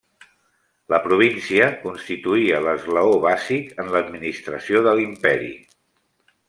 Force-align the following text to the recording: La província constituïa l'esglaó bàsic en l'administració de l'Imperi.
La 0.93 0.99
província 1.03 1.67
constituïa 1.83 2.63
l'esglaó 2.69 3.13
bàsic 3.29 3.73
en 3.85 3.95
l'administració 3.97 4.85
de 4.89 4.99
l'Imperi. 5.01 5.55